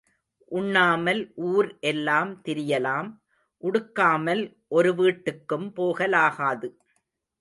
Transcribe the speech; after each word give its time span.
உண்ணாமல் 0.51 1.19
ஊர் 1.49 1.69
எல்லாம் 1.81 2.31
திரியலாம் 2.45 3.09
உடுக்காமல் 3.63 4.43
ஒரு 4.69 4.93
வீட்டுக்கும் 4.93 5.67
போகலாகாது. 5.77 6.69